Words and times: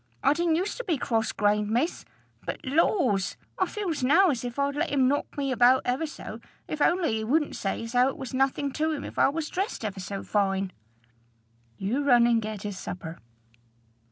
I 0.23 0.33
didn't 0.33 0.55
use 0.55 0.73
to 0.77 0.83
be 0.83 0.97
cross 0.97 1.31
grained, 1.31 1.69
miss. 1.69 2.05
But, 2.43 2.65
laws! 2.65 3.37
I 3.59 3.67
feels 3.67 4.03
now 4.03 4.31
as 4.31 4.43
if 4.43 4.57
I'd 4.57 4.75
let 4.75 4.89
him 4.89 5.07
knock 5.07 5.37
me 5.37 5.51
about 5.51 5.83
ever 5.85 6.07
so, 6.07 6.39
if 6.67 6.81
only 6.81 7.17
he 7.17 7.23
wouldn't 7.23 7.55
say 7.55 7.83
as 7.83 7.93
how 7.93 8.07
it 8.07 8.17
was 8.17 8.33
nothing 8.33 8.71
to 8.71 8.89
him 8.93 9.03
if 9.03 9.19
I 9.19 9.29
was 9.29 9.47
dressed 9.51 9.85
ever 9.85 9.99
so 9.99 10.23
fine." 10.23 10.71
"You 11.77 12.03
run 12.03 12.25
and 12.25 12.41
get 12.41 12.63
his 12.63 12.79
supper." 12.79 13.19